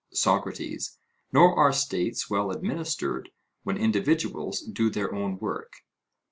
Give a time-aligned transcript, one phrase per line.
[0.13, 0.97] SOCRATES:
[1.31, 3.29] Nor are states well administered,
[3.61, 5.73] when individuals do their own work?